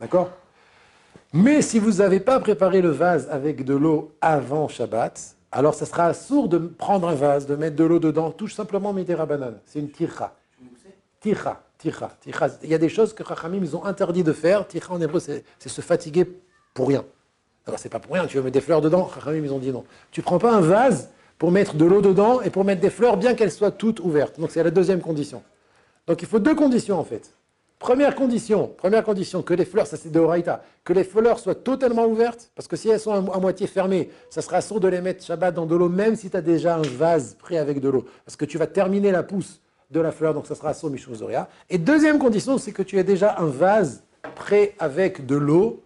D'accord? 0.00 0.30
Mais 1.32 1.62
si 1.62 1.78
vous 1.78 1.94
n'avez 1.94 2.20
pas 2.20 2.38
préparé 2.40 2.80
le 2.80 2.90
vase 2.90 3.28
avec 3.30 3.64
de 3.64 3.74
l'eau 3.74 4.12
avant 4.20 4.68
Shabbat, 4.68 5.36
alors 5.50 5.74
ça 5.74 5.86
sera 5.86 6.12
sourd 6.14 6.48
de 6.48 6.58
prendre 6.58 7.08
un 7.08 7.14
vase, 7.14 7.46
de 7.46 7.56
mettre 7.56 7.76
de 7.76 7.84
l'eau 7.84 7.98
dedans, 7.98 8.30
tout 8.30 8.48
simplement 8.48 8.92
Midera 8.92 9.24
banane. 9.26 9.58
C'est 9.66 9.78
une 9.80 9.90
tircha. 9.90 10.34
Ticha, 11.20 11.62
ticha. 11.78 12.10
Il 12.62 12.70
y 12.70 12.74
a 12.74 12.78
des 12.78 12.88
choses 12.88 13.12
que 13.12 13.24
Chachamim 13.24 13.60
ils 13.62 13.76
ont 13.76 13.84
interdit 13.84 14.22
de 14.22 14.32
faire. 14.32 14.66
Ticha 14.66 14.92
en 14.92 15.00
hébreu, 15.00 15.20
c'est 15.20 15.44
se 15.68 15.80
fatiguer 15.80 16.26
pour 16.74 16.88
rien. 16.88 17.04
Alors 17.66 17.78
c'est 17.78 17.88
pas 17.88 17.98
pour 18.00 18.14
rien, 18.14 18.26
tu 18.26 18.36
veux 18.36 18.42
mettre 18.42 18.54
des 18.54 18.60
fleurs 18.60 18.80
dedans? 18.80 19.10
Chachamim 19.14 19.44
ils 19.44 19.52
ont 19.52 19.58
dit 19.58 19.72
non. 19.72 19.84
Tu 20.10 20.22
prends 20.22 20.38
pas 20.38 20.52
un 20.52 20.60
vase 20.60 21.10
pour 21.38 21.50
mettre 21.50 21.74
de 21.74 21.84
l'eau 21.84 22.00
dedans 22.00 22.40
et 22.40 22.50
pour 22.50 22.64
mettre 22.64 22.80
des 22.80 22.90
fleurs 22.90 23.16
bien 23.16 23.34
qu'elles 23.34 23.52
soient 23.52 23.70
toutes 23.70 24.00
ouvertes. 24.00 24.38
Donc 24.38 24.50
c'est 24.50 24.62
la 24.62 24.70
deuxième 24.70 25.00
condition. 25.00 25.42
Donc 26.06 26.22
il 26.22 26.28
faut 26.28 26.38
deux 26.38 26.54
conditions 26.54 26.98
en 26.98 27.04
fait. 27.04 27.32
Première 27.80 28.14
condition, 28.14 28.68
première 28.68 29.04
condition, 29.04 29.42
que 29.42 29.52
les 29.52 29.66
fleurs, 29.66 29.86
ça 29.86 29.98
c'est 29.98 30.10
de 30.10 30.18
Horaïta, 30.18 30.62
que 30.84 30.94
les 30.94 31.04
fleurs 31.04 31.38
soient 31.38 31.56
totalement 31.56 32.06
ouvertes, 32.06 32.50
parce 32.54 32.66
que 32.66 32.76
si 32.76 32.88
elles 32.88 33.00
sont 33.00 33.12
à, 33.12 33.36
à 33.36 33.40
moitié 33.40 33.66
fermées, 33.66 34.10
ça 34.30 34.40
sera 34.40 34.62
sourd 34.62 34.80
de 34.80 34.88
les 34.88 35.02
mettre 35.02 35.22
Shabbat 35.22 35.54
dans 35.54 35.66
de 35.66 35.74
l'eau, 35.74 35.90
même 35.90 36.16
si 36.16 36.30
tu 36.30 36.36
as 36.36 36.40
déjà 36.40 36.76
un 36.76 36.82
vase 36.82 37.34
prêt 37.34 37.58
avec 37.58 37.80
de 37.80 37.88
l'eau, 37.90 38.06
parce 38.24 38.36
que 38.36 38.46
tu 38.46 38.56
vas 38.56 38.66
terminer 38.66 39.10
la 39.10 39.22
pousse 39.22 39.60
de 39.90 40.00
la 40.00 40.12
fleur, 40.12 40.34
donc 40.34 40.46
ça 40.46 40.54
sera 40.54 40.74
sourd 40.74 40.90
Mishum 40.90 41.14
Zoria. 41.14 41.48
Et 41.70 41.78
deuxième 41.78 42.18
condition, 42.18 42.58
c'est 42.58 42.72
que 42.72 42.82
tu 42.82 42.98
aies 42.98 43.04
déjà 43.04 43.36
un 43.38 43.46
vase 43.46 44.04
prêt 44.34 44.74
avec 44.78 45.26
de 45.26 45.36
l'eau 45.36 45.82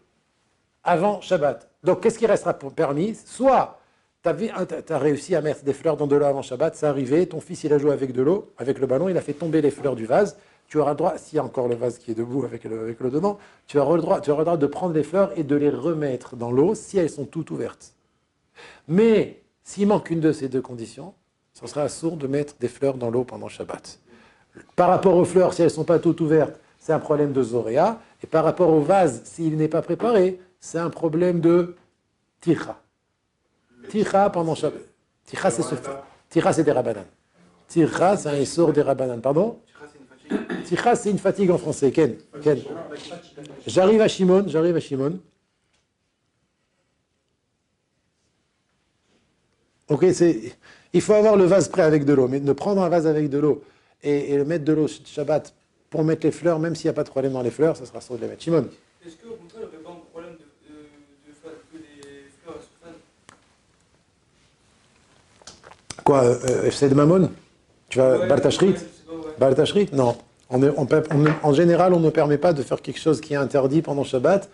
avant 0.85 1.21
Shabbat. 1.21 1.69
Donc 1.85 2.03
qu'est-ce 2.03 2.19
qui 2.19 2.27
restera 2.27 2.55
permis? 2.55 3.15
Soit 3.15 3.79
tu 4.23 4.29
as, 4.29 4.99
réussi 4.99 5.35
à 5.35 5.41
mettre 5.41 5.65
des 5.65 5.73
fleurs 5.73 5.97
dans 5.97 6.07
de 6.07 6.17
l'eau 6.17 6.27
avant 6.27 6.43
Shabbat, 6.43 6.75
c'est 6.75 6.87
arrivé, 6.87 7.27
ton 7.27 7.41
fils 7.41 7.65
il 7.65 7.73
a 7.73 7.79
joué 7.79 7.93
avec 7.93 8.13
de 8.13 8.23
l'eau, 8.23 8.53
avec 8.59 8.79
le 8.79 8.87
ballon, 8.87 9.09
il 9.09 9.17
a 9.17 9.21
fait 9.21 9.33
tomber 9.33 9.63
les 9.63 9.71
fleurs 9.71 9.95
du 9.95 10.07
vase, 10.07 10.37
tu 10.67 10.79
auras 10.79 10.91
le 10.91 10.97
droit, 10.97 11.17
s'il 11.17 11.37
y 11.37 11.39
a 11.39 11.45
encore 11.45 11.69
le 11.69 11.77
vase 11.77 11.99
qui 11.99 12.11
est 12.11 12.15
debout 12.15 12.45
avec 12.45 12.65
le, 12.65 12.81
avec 12.83 13.01
dedans, 13.03 13.39
tu 13.67 13.79
auras, 13.79 13.95
le 13.95 14.03
droit, 14.03 14.21
tu 14.21 14.31
auras 14.31 14.41
le 14.41 14.45
droit 14.45 14.57
de 14.57 14.67
prendre 14.67 14.95
les 14.95 15.03
fleurs 15.03 15.33
et 15.39 15.45
de 15.45 15.57
les 15.57 15.71
remettre 15.71 16.37
dans 16.37 16.51
l'eau 16.51 16.75
si 16.75 16.99
elles 16.99 17.11
sont 17.11 17.25
toutes 17.25 17.51
ouvertes. 17.51 17.95
Mais 18.87 19.43
s'il 19.63 19.87
manque 19.87 20.11
une 20.11 20.21
de 20.21 20.33
ces 20.33 20.49
deux 20.49 20.61
conditions, 20.61 21.15
ce 21.61 21.67
sera 21.67 21.89
sourd 21.89 22.17
de 22.17 22.27
mettre 22.27 22.55
des 22.61 22.69
fleurs 22.69 22.95
dans 22.95 23.11
l'eau 23.11 23.25
pendant 23.25 23.49
Shabbat. 23.49 23.99
Par 24.77 24.89
rapport 24.89 25.17
aux 25.17 25.25
fleurs, 25.25 25.53
si 25.53 25.63
elles 25.63 25.69
ne 25.69 25.73
sont 25.73 25.85
pas 25.85 25.99
toutes 25.99 26.21
ouvertes, 26.21 26.59
c'est 26.79 26.93
un 26.93 26.99
problème 26.99 27.33
de 27.33 27.43
Zoréa. 27.43 28.01
Et 28.23 28.27
par 28.27 28.45
rapport 28.45 28.71
au 28.71 28.81
vase, 28.81 29.23
s'il 29.25 29.57
n'est 29.57 29.69
pas 29.69 29.83
préparé, 29.83 30.41
c'est 30.61 30.79
un 30.79 30.91
problème 30.91 31.41
de 31.41 31.77
Ticha. 32.41 32.81
Ticha 33.89 34.31
pendant 34.31 34.55
Shabbat. 34.55 34.83
Ticha, 35.25 35.51
c'est 35.51 35.63
ce 35.63 35.75
Ticha, 36.29 36.53
c'est 36.53 36.65
des 36.65 36.73
rabanan. 36.73 37.05
Ticha, 37.67 38.17
c'est 38.17 38.29
un 38.29 38.35
essor 38.35 38.73
des 38.73 38.83
rabanan. 38.83 39.21
Pardon 39.21 39.59
Tira, 40.65 40.95
c'est 40.95 41.11
une 41.11 41.19
fatigue 41.19 41.51
en 41.51 41.59
français. 41.59 41.91
Ken, 41.91 42.17
Ken. 42.43 42.61
J'arrive 43.67 44.01
à 44.01 44.09
Shimon, 44.09 44.45
j'arrive 44.47 44.77
à 44.77 44.81
Shimon. 44.81 45.19
Ok, 49.89 50.07
c'est, 50.13 50.53
il 50.93 51.01
faut 51.01 51.15
avoir 51.15 51.37
le 51.37 51.45
vase 51.45 51.69
prêt 51.69 51.83
avec 51.83 52.05
de 52.05 52.13
l'eau, 52.13 52.29
mais 52.29 52.41
de 52.41 52.53
prendre 52.53 52.83
un 52.83 52.89
vase 52.89 53.07
avec 53.07 53.29
de 53.31 53.39
l'eau 53.39 53.63
et, 54.03 54.33
et 54.35 54.45
mettre 54.45 54.65
de 54.65 54.73
l'eau 54.73 54.87
Shabbat 54.89 55.53
pour 55.91 56.05
mettre 56.05 56.25
les 56.27 56.33
fleurs, 56.33 56.59
même 56.59 56.75
s'il 56.75 56.87
n'y 56.87 56.91
a 56.91 56.95
pas 56.95 57.05
de 57.05 57.09
problème 57.11 57.33
dans 57.33 57.43
les 57.43 57.51
fleurs, 57.51 57.77
ça 57.77 57.87
sera 57.87 58.01
sûr 58.01 58.17
de 58.17 58.21
les 58.23 58.29
mettre. 58.29 58.43
Shimon, 58.43 58.67
Est-ce 59.07 59.17
qu'au 59.17 59.35
contraire, 59.35 59.63
il 59.73 59.79
n'y 59.79 59.85
aurait 59.85 59.85
pas 59.85 59.91
un 59.91 60.11
problème 60.13 60.33
de, 60.33 60.69
de, 60.69 60.79
de 61.29 61.35
faire 61.43 61.53
que 61.73 61.77
les 61.79 62.29
fleurs 62.43 62.57
sont 62.57 62.69
fans 62.83 62.93
quoi, 66.05 66.25
euh, 66.25 66.65
FC 66.65 66.89
de 66.89 66.95
Mammon? 66.95 67.31
Tu 67.89 67.99
vas 67.99 68.19
Ouais, 68.19 68.27
Bartashrit. 68.29 68.75
Bartashrit 69.39 69.89
Non. 69.93 70.17
On 70.51 70.63
est- 70.63 70.73
on 70.77 70.87
peut- 70.87 71.03
on 71.11 71.19
ne- 71.19 71.31
en 71.43 71.53
général, 71.53 71.93
on 71.95 72.01
ne 72.01 72.11
permet 72.11 72.39
pas 72.39 72.53
de 72.55 72.63
faire 72.63 72.81
quelque 72.81 72.99
chose 72.99 73.21
qui 73.21 73.35
est 73.35 73.37
interdit 73.37 73.83
pendant 73.83 74.05
Shabbat 74.05 74.49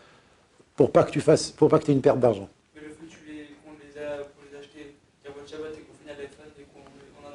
pour 0.76 0.90
pas 0.90 1.04
que 1.04 1.10
tu 1.12 1.20
fasses, 1.20 1.50
pour 1.50 1.68
pas 1.68 1.78
que 1.78 1.84
tu 1.84 1.92
aies 1.92 1.94
une 1.94 2.00
perte 2.00 2.18
d'argent. 2.18 2.48
Mais 2.74 2.80
le 2.82 2.88
fait 2.88 2.94
que 2.94 3.10
tu 3.10 3.18
les- 3.28 3.46
qu'on 3.64 3.70
les 3.78 4.02
a 4.02 4.18
qu'on 4.18 4.42
les 4.50 4.56
a 4.56 4.60
achetés 4.60 4.94
qu'à 5.22 5.30
votre 5.30 5.48
Shabbat 5.48 5.70
et 5.72 5.80
qu'on 5.82 5.94
finit 6.00 6.10
à 6.10 6.20
les 6.20 6.26
fans 6.28 6.50
et 6.58 6.64
qu'on 6.64 6.80
on 7.22 7.28
a 7.28 7.34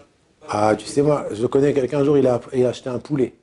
Ah, 0.52 0.76
tu 0.76 0.86
sais, 0.86 1.02
moi, 1.02 1.26
je 1.32 1.46
connais 1.46 1.74
quelqu'un 1.74 2.00
un 2.00 2.04
jour, 2.04 2.18
il 2.18 2.26
a, 2.28 2.40
il 2.54 2.66
a 2.66 2.70
acheté 2.70 2.90
un 2.90 3.00
poulet 3.00 3.34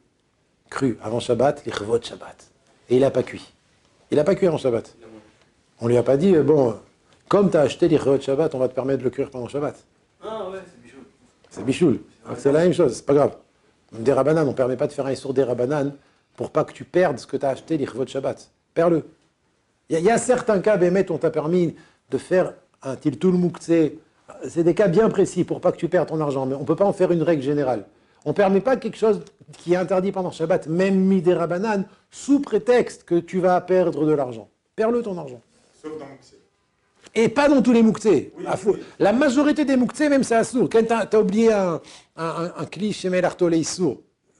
cru 0.71 0.99
avant 1.03 1.21
Shabbat, 1.21 1.63
il 1.67 1.73
revot 1.73 2.01
Shabbat. 2.03 2.51
Et 2.91 2.97
il 2.97 3.01
n'a 3.01 3.11
pas 3.13 3.23
cuit. 3.23 3.53
Il 4.11 4.17
n'a 4.17 4.25
pas 4.25 4.35
cuit 4.35 4.47
avant 4.49 4.59
Shabbat. 4.59 4.97
On 5.81 5.87
lui 5.89 5.97
a 5.97 6.03
pas 6.03 6.17
dit, 6.17 6.35
euh, 6.35 6.43
bon, 6.43 6.75
comme 7.29 7.51
tu 7.51 7.57
as 7.57 7.61
acheté 7.63 7.87
l'Ichot 7.89 8.21
Shabbat, 8.21 8.55
on 8.55 8.59
va 8.59 8.69
te 8.69 8.75
permettre 8.75 8.99
de 9.01 9.05
le 9.05 9.11
cuire 9.11 9.31
pendant 9.31 9.47
Shabbat. 9.47 9.77
Ah 10.23 10.49
ouais, 10.51 10.59
c'est 10.67 10.83
bichou. 10.83 10.99
C'est 11.51 11.65
bichoul. 11.65 12.01
C'est 12.37 12.51
la 12.51 12.61
même 12.61 12.73
chose, 12.73 12.95
c'est 12.97 13.07
pas 13.07 13.15
grave. 13.15 13.37
Des 13.93 14.13
rabanan, 14.13 14.43
on 14.45 14.51
ne 14.51 14.57
permet 14.57 14.77
pas 14.77 14.89
de 14.89 14.93
faire 14.93 15.07
un 15.07 15.15
sur 15.15 15.33
des 15.33 15.45
rabanan 15.45 15.95
pour 16.37 16.51
pas 16.51 16.65
que 16.65 16.73
tu 16.73 16.85
perdes 16.85 17.19
ce 17.19 17.27
que 17.27 17.37
tu 17.37 17.47
as 17.47 17.51
acheté 17.51 17.77
l'Ichvot 17.77 18.07
Shabbat. 18.07 18.51
Perds-le. 18.75 19.05
Il 19.89 19.93
y, 19.93 19.97
a- 19.97 20.01
il 20.01 20.05
y 20.07 20.11
a 20.11 20.19
certains 20.19 20.59
cas, 20.59 20.77
Bémet, 20.77 21.09
on 21.13 21.19
t'a 21.19 21.31
permis 21.31 21.77
de 22.11 22.19
faire 22.19 22.55
un 22.83 22.97
tiltul 22.97 23.35
mouktsé. 23.35 24.01
C'est 24.49 24.64
des 24.64 24.75
cas 24.75 24.88
bien 24.88 25.09
précis 25.09 25.45
pour 25.45 25.61
pas 25.61 25.73
que 25.73 25.76
tu 25.76 25.88
perdes 25.88 26.09
ton 26.09 26.21
argent, 26.21 26.47
mais 26.47 26.54
on 26.54 26.61
ne 26.61 26.64
peut 26.64 26.76
pas 26.76 26.85
en 26.85 26.92
faire 26.92 27.12
une 27.12 27.23
règle 27.23 27.42
générale. 27.42 27.87
On 28.25 28.30
ne 28.30 28.35
permet 28.35 28.61
pas 28.61 28.76
quelque 28.76 28.97
chose 28.97 29.23
qui 29.59 29.75
est 29.75 29.76
interdit 29.76 30.11
pendant 30.11 30.33
Shabbat, 30.33 30.66
même 30.66 30.97
mis 30.97 31.23
des 31.23 31.33
rabanan, 31.33 31.85
sous 32.11 32.40
prétexte 32.40 33.04
que 33.04 33.14
tu 33.14 33.38
vas 33.38 33.61
perdre 33.61 34.04
de 34.04 34.12
l'argent. 34.12 34.49
Perds-le 34.75 35.02
ton 35.02 35.16
argent. 35.16 35.40
Sauf 35.80 35.92
dans 35.99 36.06
Moukse. 36.06 36.35
Et 37.14 37.28
pas 37.28 37.49
dans 37.49 37.62
tous 37.62 37.73
les 37.73 37.83
mouktsés. 37.83 38.33
Oui, 38.37 38.45
oui. 38.66 38.73
La 38.99 39.12
majorité 39.12 39.64
des 39.64 39.76
mouktsés, 39.76 40.09
même 40.09 40.23
c'est 40.23 40.35
assourd. 40.35 40.68
Quand 40.71 40.83
tu 40.83 41.16
as, 41.16 41.21
oublié 41.21 41.52
un, 41.52 41.80
un, 42.16 42.52
un, 42.59 42.64
cliché 42.66 43.11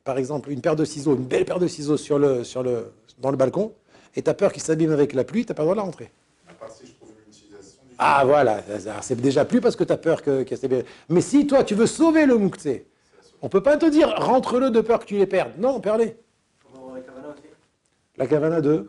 par 0.05 0.19
exemple, 0.19 0.51
une 0.51 0.61
paire 0.61 0.77
de 0.77 0.85
ciseaux, 0.85 1.17
une 1.17 1.25
belle 1.25 1.45
paire 1.45 1.59
de 1.59 1.67
ciseaux 1.67 1.97
sur 1.97 2.19
le, 2.19 2.45
sur 2.45 2.63
le, 2.63 2.93
dans 3.19 3.31
le 3.31 3.37
balcon, 3.37 3.73
et 4.15 4.23
tu 4.23 4.31
as 4.31 4.35
peur 4.35 4.53
qu'il 4.53 4.63
s'abîme 4.63 4.93
avec 4.93 5.15
la 5.15 5.25
pluie, 5.25 5.45
tu 5.45 5.51
n'as 5.51 5.55
pas 5.55 5.63
le 5.63 5.67
droit 5.67 5.75
de 5.75 5.81
la 5.81 5.85
rentrer. 5.85 6.11
À 6.49 6.55
part 6.55 6.71
si 6.71 6.87
je 6.87 6.93
trouve 6.93 7.11
une 7.11 7.33
utilisation 7.33 7.83
du 7.86 7.86
Ah 7.99 8.23
voilà, 8.27 8.63
c'est 9.01 9.21
déjà 9.21 9.45
plus 9.45 9.61
parce 9.61 9.75
que 9.77 9.85
tu 9.85 9.93
as 9.93 9.97
peur 9.97 10.23
que, 10.23 10.43
que 10.43 10.55
c'est 10.57 10.69
bien. 10.69 10.83
Mais 11.09 11.21
si 11.23 11.47
toi, 11.47 11.65
tu 11.65 11.75
veux 11.75 11.87
sauver 11.87 12.27
le 12.27 12.37
mouktsé, 12.37 12.87
on 13.43 13.49
peut 13.49 13.63
pas 13.63 13.77
te 13.77 13.87
dire 13.87 14.13
rentre-le 14.19 14.71
de 14.71 14.81
peur 14.81 15.01
que 15.01 15.07
tu 15.07 15.17
les 15.17 15.27
perdes. 15.27 15.53
Non, 15.59 15.81
perds-les. 15.81 16.17
La 16.75 17.01
cavana 17.01 17.29
aussi. 17.29 17.43
La 18.19 18.27
cavana 18.27 18.61
de... 18.61 18.71
Le 18.71 18.77
que 18.85 18.89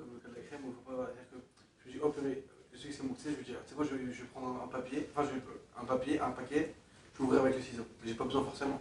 je 1.85 1.89
me 1.89 1.93
dis, 1.93 1.99
hop, 2.01 2.15
mais 2.23 2.43
je 2.73 2.77
sais 2.79 2.87
que 2.89 2.93
c'est 2.93 3.03
mon 3.03 3.13
je 3.23 3.29
vais 3.29 3.43
dire, 3.43 3.55
c'est 3.65 3.75
quoi, 3.75 3.85
je, 3.89 3.95
vais- 3.95 4.11
je 4.13 4.21
vais 4.21 4.27
prendre 4.33 4.61
un 4.63 4.67
papier, 4.67 5.07
enfin, 5.15 5.27
je 5.29 5.35
vais, 5.35 5.41
un 5.81 5.85
papier, 5.85 6.19
un 6.19 6.29
paquet, 6.31 6.73
je 7.13 7.19
vais 7.19 7.25
ouvrir 7.25 7.41
avec 7.41 7.55
le 7.55 7.61
ciseau. 7.61 7.83
J'ai 8.05 8.13
pas 8.13 8.23
besoin 8.25 8.43
forcément. 8.43 8.79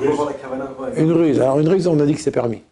Une 0.00 0.08
avoir 0.08 0.28
ruse. 0.28 0.36
la 0.36 0.42
cavana. 0.42 0.70
Ouais, 0.78 1.00
Une 1.02 1.12
ruse. 1.12 1.40
Alors 1.40 1.58
une 1.60 1.68
ruse, 1.68 1.86
on 1.86 1.98
a 2.00 2.06
dit 2.06 2.14
que 2.14 2.20
c'est 2.20 2.30
permis. 2.30 2.62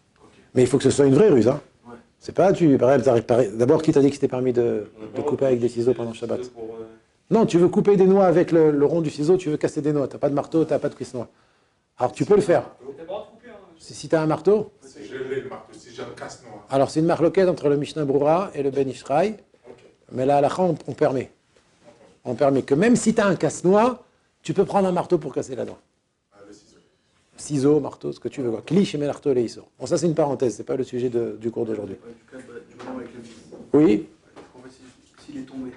Mais 0.55 0.63
il 0.63 0.69
faut 0.69 0.79
que 0.79 0.85
ce 0.85 0.91
soit 0.91 1.07
une 1.07 1.15
vraie 1.15 1.29
ruse. 1.29 1.49
Hein. 1.49 1.61
Ouais. 1.87 1.95
C'est 2.19 2.35
pas, 2.35 2.53
tu, 2.53 2.79
pareil, 2.79 3.03
t'arrives- 3.03 3.25
pareil- 3.25 3.51
D'abord, 3.55 3.83
qui 3.83 3.93
t'a 3.93 4.01
dit 4.01 4.09
que 4.09 4.15
c'était 4.15 4.29
permis 4.29 4.53
de, 4.53 4.87
de 5.15 5.21
couper 5.21 5.47
avec 5.47 5.61
des 5.61 5.69
ciseaux 5.69 5.93
pendant 5.95 6.13
Shabbat? 6.15 6.41
Non, 7.31 7.47
tu 7.47 7.59
veux 7.59 7.69
couper 7.69 7.97
des 7.97 8.07
noix 8.07 8.27
avec 8.27 8.53
le, 8.53 8.71
le 8.71 8.87
rond 8.87 9.01
du 9.01 9.11
ciseau, 9.11 9.37
tu 9.37 9.49
veux 9.51 9.57
casser 9.57 9.81
des 9.81 9.93
noix. 9.93 10.07
T'as 10.09 10.19
pas 10.19 10.29
de 10.29 10.35
marteau, 10.35 10.65
t'as 10.65 10.79
pas 10.79 10.89
de 10.89 10.95
cuisse-noix. 10.95 11.29
Alors 11.99 12.13
tu 12.13 12.25
peux 12.25 12.35
le 12.37 12.41
faire. 12.43 12.71
Si, 13.79 13.95
si 13.95 14.09
tu 14.09 14.15
as 14.17 14.23
un 14.23 14.27
marteau, 14.27 14.71
Si 14.81 15.05
je 15.05 15.17
l'ai 15.17 15.41
le 15.43 15.49
marteau, 15.49 15.73
si 15.73 15.95
j'ai 15.95 16.03
un 16.03 16.07
casse-noir. 16.17 16.65
alors 16.71 16.91
c'est 16.91 17.01
une 17.01 17.07
marloquette 17.07 17.49
entre 17.49 17.69
le 17.69 17.77
Mishnah 17.77 18.05
Brura 18.05 18.51
et 18.55 18.63
le 18.63 18.71
Ben 18.71 18.89
Ishraï. 18.89 19.37
Mais 20.13 20.27
là, 20.27 20.39
à 20.39 20.41
la 20.41 20.49
fin, 20.49 20.65
on, 20.65 20.77
on 20.87 20.93
permet. 20.93 21.31
On 22.25 22.35
permet 22.35 22.63
que 22.63 22.75
même 22.75 22.97
si 22.97 23.15
tu 23.15 23.21
as 23.21 23.27
un 23.27 23.37
casse-noix, 23.37 24.05
tu 24.43 24.55
peux 24.55 24.65
prendre 24.65 24.89
un 24.89 24.93
marteau 24.93 25.19
pour 25.19 25.35
casser 25.35 25.55
la 25.57 25.65
noix. 25.65 25.79
Ah, 26.33 26.39
le 26.47 26.53
ciseau. 26.55 26.79
Ciseau, 27.37 27.81
marteau, 27.81 28.13
ce 28.13 28.21
que 28.21 28.29
tu 28.29 28.41
veux. 28.43 28.51
Quoi. 28.51 28.63
Cliché, 28.63 28.97
mais 28.97 29.07
marteau, 29.07 29.33
les 29.35 29.47
Bon, 29.79 29.87
ça 29.87 29.99
c'est 29.99 30.07
une 30.07 30.15
parenthèse, 30.15 30.57
c'est 30.57 30.65
pas 30.65 30.77
le 30.77 30.85
sujet 30.85 31.09
de- 31.11 31.37
du 31.41 31.51
cours 31.51 31.67
d'aujourd'hui. 31.67 31.97
Bah. 32.03 32.41
Oui, 33.73 34.07
En 34.57 34.63
fait, 34.63 34.71
si- 34.71 35.25
s'il 35.27 35.39
est 35.43 35.45
tombé 35.47 35.73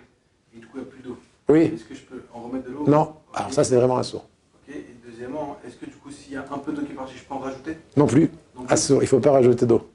et 0.55 0.59
du 0.59 0.67
coup 0.67 0.77
il 0.77 0.81
n'y 0.81 0.87
a 0.87 0.89
plus 0.91 1.01
d'eau, 1.01 1.17
oui, 1.49 1.71
est-ce 1.73 1.83
que 1.85 1.95
je 1.95 2.01
peux 2.01 2.21
en 2.33 2.41
remettre 2.43 2.65
de 2.67 2.71
l'eau? 2.73 2.83
Non. 2.87 3.13
Alors 3.33 3.53
ça 3.53 3.63
c'est 3.63 3.75
vraiment 3.75 3.97
un 3.97 4.03
sourd. 4.03 4.25
Ok, 4.67 4.75
et 4.75 4.85
deuxièmement, 5.09 5.57
est-ce 5.65 5.75
que 5.75 5.85
du 5.85 5.95
coup, 5.95 6.11
s'il 6.11 6.33
y 6.33 6.35
a 6.35 6.45
un 6.51 6.57
peu 6.57 6.71
d'eau 6.73 6.81
qui 6.83 6.91
est 6.91 6.95
partie, 6.95 7.13
je 7.17 7.23
peux 7.23 7.33
en 7.33 7.39
rajouter? 7.39 7.77
Non 7.95 8.05
plus. 8.07 8.29
Donc, 8.55 8.71
Un 8.71 8.75
sourd, 8.75 9.01
il 9.01 9.07
faut 9.07 9.19
pas 9.19 9.31
rajouter 9.31 9.65
d'eau. 9.65 9.87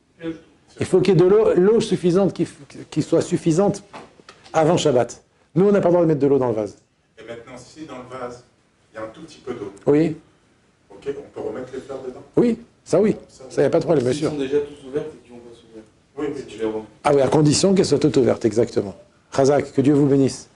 Il 0.80 0.86
faut 0.86 1.00
qu'il 1.00 1.14
y 1.14 1.16
ait 1.16 1.20
de 1.20 1.26
l'eau, 1.26 1.52
l'eau 1.54 1.80
suffisante 1.80 2.32
qui, 2.32 2.48
qui 2.90 3.02
soit 3.02 3.20
suffisante 3.20 3.82
avant 4.54 4.76
Shabbat. 4.78 5.22
Nous, 5.54 5.68
on 5.68 5.72
n'a 5.72 5.80
pas 5.82 5.88
le 5.88 5.92
droit 5.92 6.02
de 6.02 6.08
mettre 6.08 6.20
de 6.20 6.26
l'eau 6.26 6.38
dans 6.38 6.48
le 6.48 6.54
vase. 6.54 6.78
Et 7.18 7.24
maintenant, 7.24 7.56
si 7.58 7.84
dans 7.84 7.98
le 7.98 8.04
vase, 8.18 8.44
il 8.92 8.96
y 8.96 8.98
a 8.98 9.04
un 9.04 9.08
tout 9.08 9.20
petit 9.22 9.40
peu 9.40 9.52
d'eau, 9.52 9.70
Oui, 9.86 10.16
ok, 10.90 11.08
on 11.08 11.40
peut 11.40 11.46
remettre 11.46 11.68
les 11.74 11.80
fleurs 11.80 12.00
dedans? 12.02 12.22
Oui, 12.36 12.58
ça 12.84 13.00
oui. 13.00 13.16
Ça, 13.28 13.44
il 13.58 13.60
n'y 13.60 13.64
a 13.66 13.70
pas 13.70 13.80
de 13.80 13.84
problème, 13.84 14.04
bien 14.04 14.14
sûr. 14.14 14.30
sont 14.30 14.38
déjà 14.38 14.58
tous 14.60 14.88
ouverts 14.88 15.02
et 15.02 15.30
vont 15.30 15.36
pas 15.36 15.54
s'ouvrir. 15.54 15.82
Oui, 16.16 16.26
oui, 16.34 16.44
tu 16.48 16.58
les. 16.58 16.66
Ah 17.04 17.14
oui, 17.14 17.20
à 17.20 17.28
condition 17.28 17.74
qu'elles 17.74 17.84
soient 17.86 17.98
toutes 17.98 18.16
ouvertes, 18.16 18.44
exactement. 18.46 18.94
Razak, 19.30 19.72
que 19.72 19.80
Dieu 19.82 19.92
vous 19.92 20.06
bénisse. 20.06 20.48